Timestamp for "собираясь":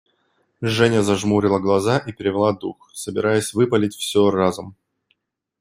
2.91-3.53